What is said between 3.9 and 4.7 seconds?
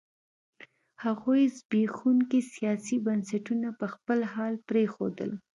خپل حال